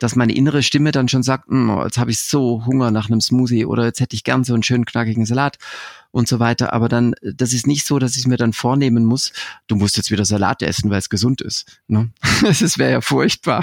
[0.00, 3.20] Dass meine innere Stimme dann schon sagt, hm, jetzt habe ich so Hunger nach einem
[3.20, 5.58] Smoothie oder jetzt hätte ich gern so einen schönen knackigen Salat
[6.10, 6.72] und so weiter.
[6.72, 9.32] Aber dann, das ist nicht so, dass ich mir dann vornehmen muss,
[9.66, 11.80] du musst jetzt wieder Salat essen, weil es gesund ist.
[11.86, 12.10] Ne?
[12.42, 13.62] Das wäre ja furchtbar.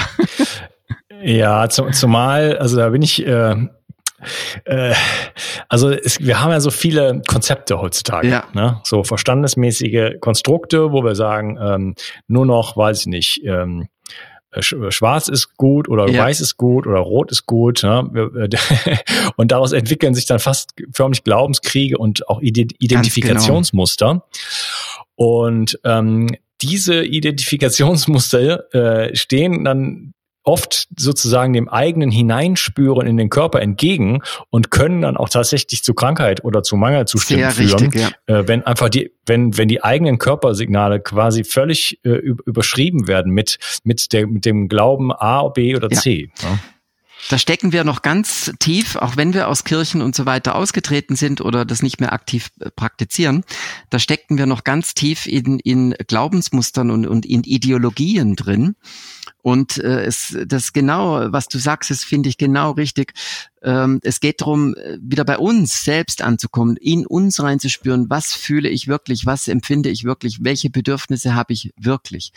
[1.23, 3.55] Ja, zumal, also da bin ich, äh,
[4.65, 4.93] äh,
[5.69, 8.43] also es, wir haben ja so viele Konzepte heutzutage, ja.
[8.53, 8.79] ne?
[8.83, 11.95] so verstandesmäßige Konstrukte, wo wir sagen, ähm,
[12.27, 13.87] nur noch, weiß ich nicht, ähm,
[14.51, 16.23] äh, Schwarz ist gut oder ja.
[16.23, 17.83] Weiß ist gut oder Rot ist gut.
[17.83, 18.03] Ne?
[19.37, 22.67] Und daraus entwickeln sich dann fast förmlich Glaubenskriege und auch genau.
[22.79, 24.07] Identifikationsmuster.
[24.07, 24.25] Genau.
[25.15, 26.27] Und ähm,
[26.61, 34.71] diese Identifikationsmuster äh, stehen dann oft sozusagen dem eigenen Hineinspüren in den Körper entgegen und
[34.71, 38.09] können dann auch tatsächlich zu Krankheit oder zu Mangelzuständen führen, richtig, ja.
[38.25, 43.59] äh, wenn einfach die, wenn, wenn die eigenen Körpersignale quasi völlig äh, überschrieben werden mit,
[43.83, 46.31] mit, der, mit dem Glauben A, B oder C.
[46.41, 46.59] Ja.
[47.29, 51.15] Da stecken wir noch ganz tief, auch wenn wir aus Kirchen und so weiter ausgetreten
[51.15, 53.43] sind oder das nicht mehr aktiv äh, praktizieren,
[53.89, 58.75] da stecken wir noch ganz tief in, in Glaubensmustern und, und in Ideologien drin.
[59.41, 63.13] Und äh, es, das genau, was du sagst, das finde ich genau richtig.
[63.63, 68.69] Ähm, es geht darum, äh, wieder bei uns selbst anzukommen, in uns reinzuspüren, was fühle
[68.69, 72.33] ich wirklich, was empfinde ich wirklich, welche Bedürfnisse habe ich wirklich.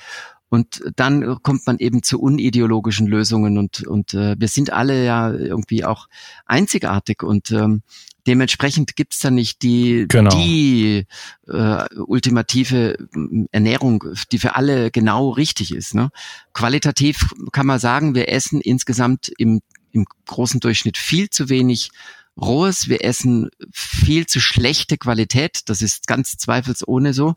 [0.48, 5.32] Und dann kommt man eben zu unideologischen Lösungen und, und äh, wir sind alle ja
[5.32, 6.06] irgendwie auch
[6.46, 7.82] einzigartig und ähm,
[8.26, 10.30] dementsprechend gibt's da nicht die, genau.
[10.30, 11.06] die
[11.48, 12.96] äh, ultimative
[13.50, 15.94] Ernährung, die für alle genau richtig ist.
[15.94, 16.10] Ne?
[16.52, 19.60] Qualitativ kann man sagen, wir essen insgesamt im,
[19.92, 21.90] im großen Durchschnitt viel zu wenig
[22.36, 27.34] Rohes, wir essen viel zu schlechte Qualität, das ist ganz zweifelsohne so.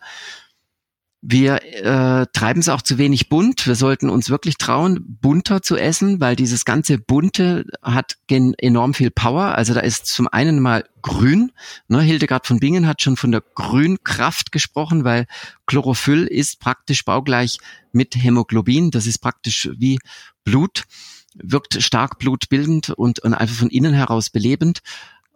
[1.22, 3.66] Wir äh, treiben es auch zu wenig bunt.
[3.66, 9.10] Wir sollten uns wirklich trauen, bunter zu essen, weil dieses ganze Bunte hat enorm viel
[9.10, 9.56] Power.
[9.56, 11.52] Also da ist zum einen mal grün.
[11.88, 15.26] Ne, Hildegard von Bingen hat schon von der Grünkraft gesprochen, weil
[15.66, 17.58] Chlorophyll ist praktisch baugleich
[17.92, 18.92] mit Hämoglobin.
[18.92, 19.98] Das ist praktisch wie
[20.44, 20.84] Blut,
[21.34, 24.82] wirkt stark blutbildend und, und einfach von innen heraus belebend.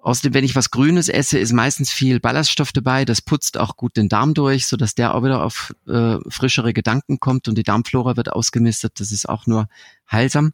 [0.01, 3.05] Außerdem, wenn ich was Grünes esse, ist meistens viel Ballaststoff dabei.
[3.05, 6.73] Das putzt auch gut den Darm durch, so dass der auch wieder auf äh, frischere
[6.73, 8.99] Gedanken kommt und die Darmflora wird ausgemistet.
[8.99, 9.67] Das ist auch nur
[10.11, 10.53] heilsam.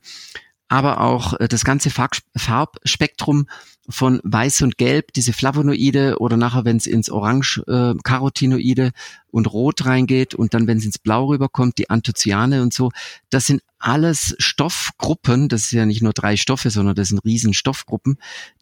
[0.68, 3.48] Aber auch äh, das ganze Farb Farbspektrum
[3.90, 8.92] von Weiß und Gelb, diese Flavonoide oder nachher, wenn es ins Orange äh, Carotinoide
[9.32, 12.92] und Rot reingeht und dann, wenn es ins Blau rüberkommt, die Anthocyane und so,
[13.30, 17.54] das sind alles Stoffgruppen, das ist ja nicht nur drei Stoffe, sondern das sind riesen
[17.54, 18.18] Stoffgruppen,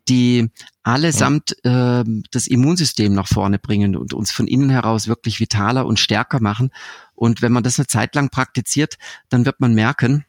[0.08, 0.50] die
[0.84, 6.00] allesamt äh, das Immunsystem nach vorne bringen und uns von innen heraus wirklich vitaler und
[6.00, 6.72] stärker machen.
[7.16, 8.98] Und wenn man das eine Zeit lang praktiziert,
[9.30, 10.26] dann wird man merken,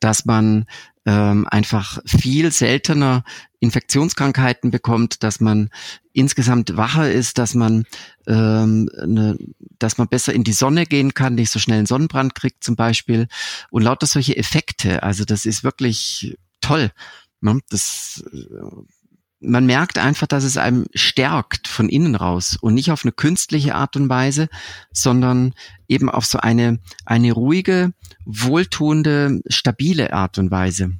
[0.00, 0.66] dass man
[1.06, 3.24] ähm, einfach viel seltener
[3.60, 5.70] Infektionskrankheiten bekommt, dass man
[6.12, 7.84] insgesamt wacher ist, dass man
[8.26, 9.36] ähm, ne,
[9.78, 12.76] dass man besser in die Sonne gehen kann, nicht so schnell einen Sonnenbrand kriegt zum
[12.76, 13.28] Beispiel
[13.70, 15.02] und lauter solche Effekte.
[15.02, 16.90] Also das ist wirklich toll.
[17.44, 17.60] Ne?
[17.70, 18.24] Das
[19.46, 23.74] man merkt einfach, dass es einem stärkt von innen raus und nicht auf eine künstliche
[23.74, 24.48] Art und Weise,
[24.92, 25.54] sondern
[25.88, 27.92] eben auf so eine, eine ruhige,
[28.24, 30.92] wohltuende, stabile Art und Weise.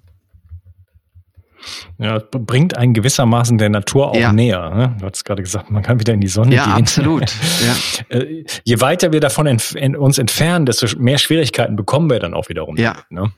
[1.96, 4.34] Ja, bringt einen gewissermaßen der Natur auch ja.
[4.34, 4.68] näher.
[4.74, 4.96] Ne?
[5.00, 6.74] Du hast gerade gesagt, man kann wieder in die Sonne ja, gehen.
[6.74, 7.34] Absolut.
[7.64, 7.74] Ja,
[8.18, 12.50] äh, Je weiter wir davon entf uns entfernen, desto mehr Schwierigkeiten bekommen wir dann auch
[12.50, 12.76] wiederum.
[12.76, 12.96] Ja.
[13.08, 13.32] Ne?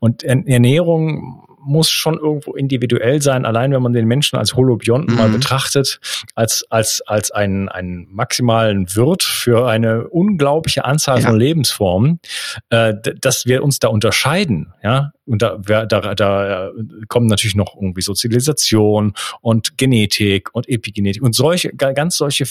[0.00, 5.20] Und Ernährung muss schon irgendwo individuell sein, allein wenn man den Menschen als Holobionten mhm.
[5.20, 6.00] mal betrachtet,
[6.34, 11.28] als, als, als einen, einen maximalen Wirt für eine unglaubliche Anzahl ja.
[11.28, 12.20] von Lebensformen,
[12.70, 16.70] äh, dass wir uns da unterscheiden, ja, und da, da, da
[17.08, 22.44] kommen natürlich noch irgendwie Sozialisation und Genetik und Epigenetik und solche, ganz solche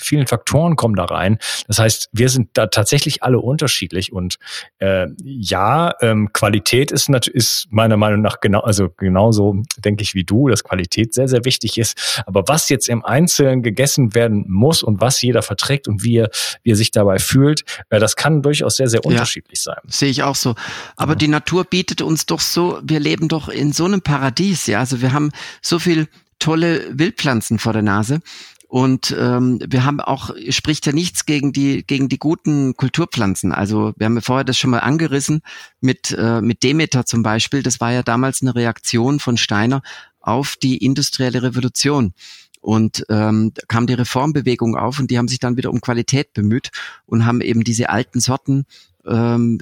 [0.00, 1.38] vielen Faktoren kommen da rein.
[1.66, 4.36] Das heißt, wir sind da tatsächlich alle unterschiedlich und
[4.78, 10.14] äh, ja, ähm, Qualität ist natürlich ist meiner Meinung nach genau, also genauso denke ich
[10.14, 12.22] wie du, dass Qualität sehr, sehr wichtig ist.
[12.26, 16.30] Aber was jetzt im Einzelnen gegessen werden muss und was jeder verträgt und wie er,
[16.62, 19.82] wie er sich dabei fühlt, äh, das kann durchaus sehr, sehr unterschiedlich ja, sein.
[19.88, 20.54] Sehe ich auch so.
[20.96, 21.16] Aber ja.
[21.16, 24.78] die Natur bietet uns uns doch so, wir leben doch in so einem Paradies, ja.
[24.78, 25.30] Also wir haben
[25.60, 26.08] so viel
[26.38, 28.20] tolle Wildpflanzen vor der Nase.
[28.68, 33.52] Und ähm, wir haben auch, spricht ja nichts gegen die, gegen die guten Kulturpflanzen.
[33.52, 35.42] Also wir haben ja vorher das schon mal angerissen
[35.80, 37.62] mit, äh, mit Demeter zum Beispiel.
[37.62, 39.82] Das war ja damals eine Reaktion von Steiner
[40.20, 42.14] auf die industrielle Revolution.
[42.62, 46.70] Und ähm, kam die Reformbewegung auf und die haben sich dann wieder um Qualität bemüht
[47.06, 48.66] und haben eben diese alten Sorten
[49.06, 49.58] ähm,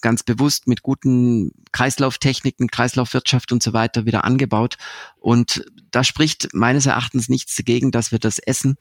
[0.00, 4.76] ganz bewusst mit guten Kreislauftechniken, Kreislaufwirtschaft und so weiter wieder angebaut.
[5.18, 8.76] Und da spricht meines Erachtens nichts dagegen, dass wir das essen.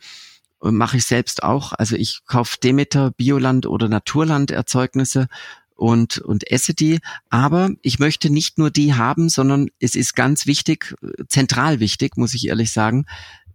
[0.62, 1.74] Mache ich selbst auch.
[1.74, 5.28] Also ich kaufe Demeter, Bioland oder Naturland Erzeugnisse
[5.76, 7.00] und, und esse die.
[7.30, 10.96] Aber ich möchte nicht nur die haben, sondern es ist ganz wichtig,
[11.28, 13.06] zentral wichtig, muss ich ehrlich sagen,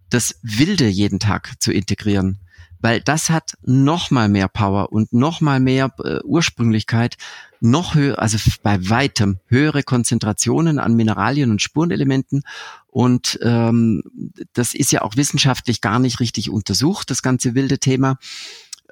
[0.09, 2.39] das Wilde jeden Tag zu integrieren
[2.79, 7.17] weil das hat noch mal mehr Power und noch mal mehr äh, Ursprünglichkeit,
[7.61, 12.43] noch höher, also bei weitem höhere Konzentrationen an Mineralien und Spurenelementen
[12.95, 14.03] und ähm,
[14.53, 18.17] das ist ja auch wissenschaftlich gar nicht richtig untersucht, das ganze wilde Thema.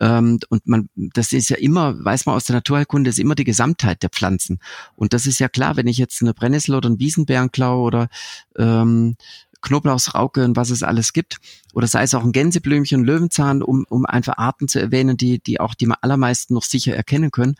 [0.01, 3.45] Ähm, und man, das ist ja immer, weiß man aus der Naturheilkunde, ist immer die
[3.45, 4.59] Gesamtheit der Pflanzen.
[4.97, 8.09] Und das ist ja klar, wenn ich jetzt eine Brennnessel oder einen Wiesenbären klaue oder
[8.57, 9.15] ähm,
[9.63, 11.37] Knoblauchsrauke und was es alles gibt.
[11.73, 15.59] Oder sei es auch ein Gänseblümchen, Löwenzahn, um, um einfach Arten zu erwähnen, die, die
[15.59, 17.55] auch die allermeisten noch sicher erkennen können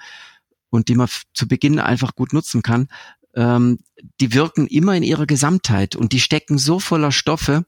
[0.70, 2.88] und die man zu Beginn einfach gut nutzen kann.
[3.36, 3.80] ähm,
[4.20, 7.66] die wirken immer in ihrer Gesamtheit und die stecken so voller Stoffe,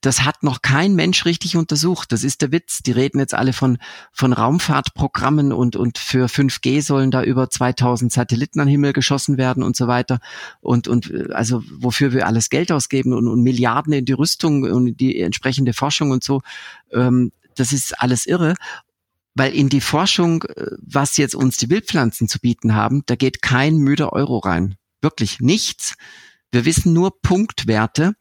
[0.00, 2.12] das hat noch kein Mensch richtig untersucht.
[2.12, 2.82] Das ist der Witz.
[2.82, 3.78] Die reden jetzt alle von,
[4.12, 9.38] von Raumfahrtprogrammen und, und für 5G sollen da über 2000 Satelliten an den Himmel geschossen
[9.38, 10.20] werden und so weiter.
[10.60, 15.00] Und, und also wofür wir alles Geld ausgeben und, und Milliarden in die Rüstung und
[15.00, 16.42] die entsprechende Forschung und so.
[16.92, 18.54] Ähm, das ist alles irre.
[19.34, 23.40] Weil in die Forschung, äh, was jetzt uns die Wildpflanzen zu bieten haben, da geht
[23.40, 24.76] kein müder Euro rein.
[25.00, 25.94] Wirklich nichts.
[26.52, 28.14] Wir wissen nur Punktwerte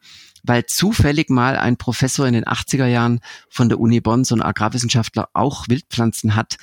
[0.43, 4.41] weil zufällig mal ein Professor in den 80er Jahren von der Uni Bonn, so ein
[4.41, 6.57] Agrarwissenschaftler, auch Wildpflanzen hat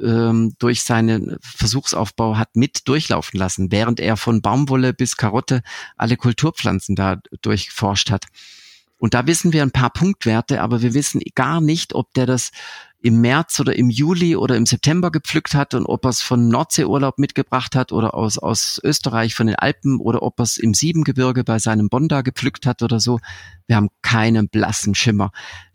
[0.00, 5.62] ähm, durch seinen Versuchsaufbau hat mit durchlaufen lassen, während er von Baumwolle bis Karotte
[5.96, 8.26] alle Kulturpflanzen da durchforscht hat.
[8.98, 12.50] Und da wissen wir ein paar Punktwerte, aber wir wissen gar nicht, ob der das
[13.00, 16.48] im März oder im Juli oder im September gepflückt hat und ob er es von
[16.48, 20.74] Nordseeurlaub mitgebracht hat oder aus, aus Österreich von den Alpen oder ob er es im
[20.74, 23.20] Siebengebirge bei seinem Bonda gepflückt hat oder so.
[23.66, 25.30] Wir haben keinen blassen Schimmer.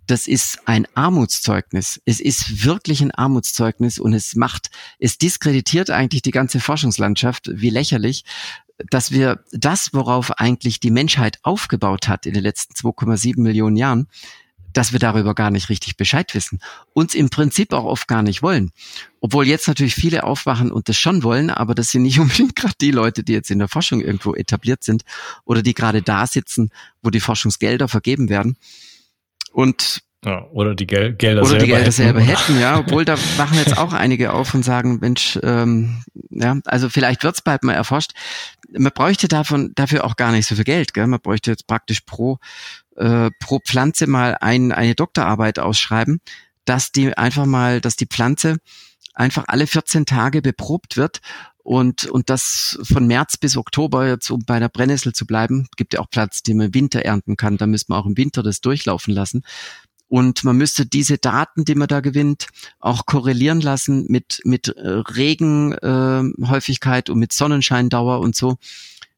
[0.05, 2.01] Das ist ein Armutszeugnis.
[2.03, 7.69] Es ist wirklich ein Armutszeugnis und es macht, es diskreditiert eigentlich die ganze Forschungslandschaft, wie
[7.69, 8.25] lächerlich,
[8.89, 14.07] dass wir das, worauf eigentlich die Menschheit aufgebaut hat in den letzten 2,7 Millionen Jahren,
[14.73, 16.59] dass wir darüber gar nicht richtig Bescheid wissen,
[16.93, 18.71] uns im Prinzip auch oft gar nicht wollen.
[19.21, 22.75] Obwohl jetzt natürlich viele aufwachen und das schon wollen, aber das sind nicht unbedingt gerade
[22.81, 25.03] die Leute, die jetzt in der Forschung irgendwo etabliert sind
[25.45, 28.57] oder die gerade da sitzen, wo die Forschungsgelder vergeben werden.
[29.51, 31.91] Und ja, oder die Gel Gelder oder selber die Gelder hätten.
[31.91, 32.79] selber hätten, ja.
[32.79, 37.41] Obwohl da wachen jetzt auch einige auf und sagen, Mensch, ähm, ja, also vielleicht wird's
[37.41, 38.11] bald mal erforscht.
[38.71, 41.07] Man bräuchte davon dafür auch gar nicht so viel Geld, gell?
[41.07, 42.39] Man bräuchte jetzt praktisch pro
[42.95, 46.19] äh, pro Pflanze mal ein, eine Doktorarbeit ausschreiben,
[46.65, 48.57] dass die einfach mal, dass die Pflanze
[49.13, 51.21] einfach alle 14 Tage beprobt wird
[51.63, 55.93] und, und das von März bis Oktober, jetzt um bei der Brennnessel zu bleiben, gibt
[55.93, 58.43] ja auch Platz, den man im Winter ernten kann, da müsste man auch im Winter
[58.43, 59.43] das durchlaufen lassen.
[60.13, 62.45] Und man müsste diese Daten, die man da gewinnt,
[62.79, 68.57] auch korrelieren lassen mit, mit äh, Regenhäufigkeit äh, und mit Sonnenscheindauer und so.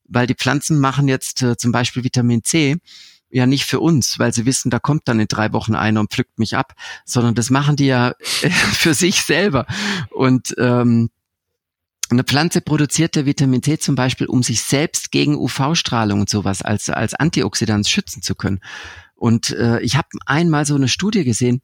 [0.06, 2.78] Weil die Pflanzen machen jetzt äh, zum Beispiel Vitamin C
[3.30, 6.14] ja nicht für uns, weil sie wissen, da kommt dann in drei Wochen einer und
[6.14, 9.66] pflückt mich ab, sondern das machen die ja für sich selber.
[10.12, 11.10] Und ähm,
[12.10, 16.62] eine Pflanze produziert der Vitamin C zum Beispiel, um sich selbst gegen UV-Strahlung und sowas
[16.62, 18.62] als, als Antioxidant schützen zu können.
[19.26, 21.64] Und äh, ich habe einmal so eine Studie gesehen,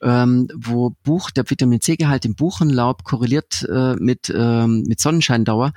[0.00, 5.74] ähm, wo Buch, der Vitamin C-Gehalt im Buchenlaub korreliert äh, mit, ähm, mit Sonnenscheindauer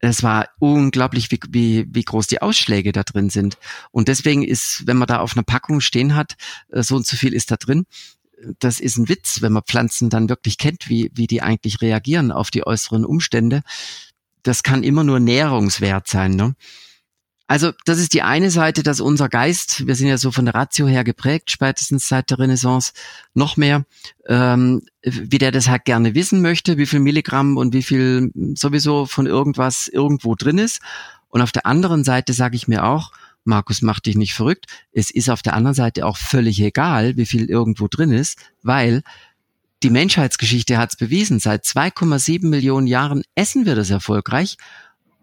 [0.00, 3.56] es war unglaublich, wie, wie, wie groß die Ausschläge da drin sind.
[3.92, 6.34] Und deswegen ist, wenn man da auf einer Packung stehen hat,
[6.72, 7.86] äh, so und so viel ist da drin,
[8.58, 12.32] das ist ein Witz, wenn man Pflanzen dann wirklich kennt, wie, wie die eigentlich reagieren
[12.32, 13.62] auf die äußeren Umstände.
[14.42, 16.32] Das kann immer nur Nährungswert sein.
[16.32, 16.56] Ne?
[17.50, 20.54] Also das ist die eine Seite, dass unser Geist, wir sind ja so von der
[20.54, 22.92] Ratio her geprägt, spätestens seit der Renaissance,
[23.32, 23.86] noch mehr,
[24.26, 29.06] ähm, wie der das halt gerne wissen möchte, wie viel Milligramm und wie viel sowieso
[29.06, 30.82] von irgendwas irgendwo drin ist.
[31.30, 33.12] Und auf der anderen Seite sage ich mir auch,
[33.44, 34.66] Markus, mach dich nicht verrückt.
[34.92, 39.02] Es ist auf der anderen Seite auch völlig egal, wie viel irgendwo drin ist, weil
[39.82, 41.38] die Menschheitsgeschichte hat es bewiesen.
[41.38, 44.58] Seit 2,7 Millionen Jahren essen wir das erfolgreich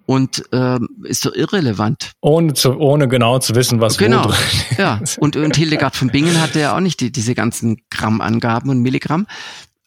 [0.05, 2.11] und ähm, ist so irrelevant.
[2.21, 4.25] Ohne, zu, ohne genau zu wissen, was genau.
[4.25, 4.37] wo drin
[4.69, 4.77] ist.
[4.77, 8.81] Ja, und, und Hildegard von Bingen hatte ja auch nicht die, diese ganzen Grammangaben und
[8.81, 9.27] Milligramm.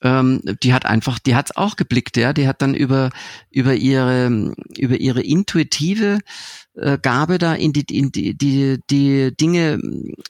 [0.02, 2.32] Ähm, die hat einfach, die hat's auch geblickt, ja.
[2.32, 3.10] Die hat dann über
[3.50, 6.20] über ihre über ihre intuitive
[6.74, 9.80] äh, Gabe da in die, in die die die Dinge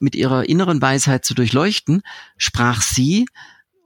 [0.01, 2.01] mit ihrer inneren Weisheit zu durchleuchten,
[2.39, 3.27] sprach sie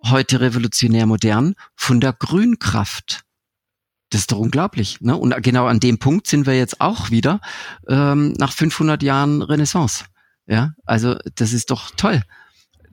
[0.05, 3.25] heute revolutionär modern von der Grünkraft.
[4.13, 5.01] Das ist doch unglaublich.
[5.01, 5.17] Ne?
[5.17, 7.41] Und genau an dem Punkt sind wir jetzt auch wieder
[7.89, 10.05] ähm, nach 500 Jahren Renaissance.
[10.47, 12.23] Ja, also das ist doch toll.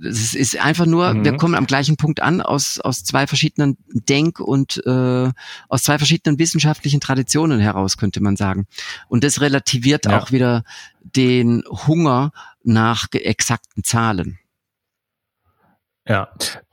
[0.01, 1.25] Das ist einfach nur, mhm.
[1.25, 5.29] wir kommen am gleichen Punkt an aus, aus zwei verschiedenen Denk- und äh,
[5.67, 8.65] aus zwei verschiedenen wissenschaftlichen Traditionen heraus, könnte man sagen.
[9.09, 10.17] Und das relativiert ja.
[10.17, 10.63] auch wieder
[11.01, 12.31] den Hunger
[12.63, 14.39] nach exakten Zahlen.
[16.07, 16.29] Ja,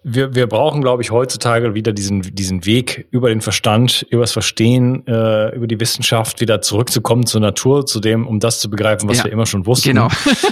[0.09, 4.31] wir, wir brauchen, glaube ich, heutzutage wieder diesen, diesen Weg über den Verstand, über das
[4.31, 9.09] Verstehen, äh, über die Wissenschaft wieder zurückzukommen zur Natur, zu dem, um das zu begreifen,
[9.09, 9.89] was ja, wir immer schon wussten.
[9.89, 10.07] Genau.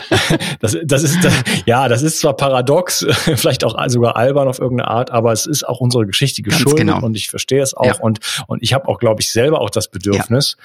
[0.61, 1.33] das, das ist, das,
[1.67, 5.63] ja, das ist zwar paradox, vielleicht auch sogar albern auf irgendeine Art, aber es ist
[5.63, 7.01] auch unsere Geschichte geschuldet genau.
[7.01, 8.01] und ich verstehe es auch ja.
[8.01, 10.57] und, und ich habe auch, glaube ich, selber auch das Bedürfnis.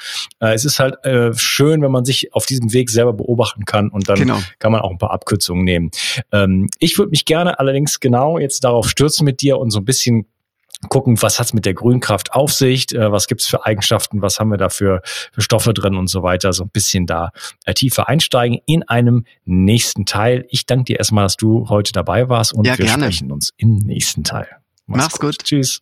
[0.41, 0.49] Ja.
[0.49, 3.89] Äh, es ist halt äh, schön, wenn man sich auf diesem Weg selber beobachten kann
[3.89, 4.39] und dann genau.
[4.57, 5.91] kann man auch ein paar Abkürzungen nehmen.
[6.31, 9.85] Ähm, ich würde mich gerne allerdings genau jetzt darauf stürzen mit dir und so ein
[9.85, 10.25] bisschen
[10.87, 14.49] gucken, was hat's mit der Grünkraft auf sich, äh, was gibt's für Eigenschaften, was haben
[14.49, 16.53] wir da für, für Stoffe drin und so weiter.
[16.53, 17.31] So ein bisschen da
[17.65, 20.45] äh, tiefer einsteigen in einem nächsten Teil.
[20.49, 23.03] Ich danke dir erstmal, dass du heute dabei warst und Ja, wir gerne.
[23.03, 24.47] sprechen uns im nächsten Teil.
[24.85, 25.37] Mach's gut.
[25.43, 25.81] Tschüss.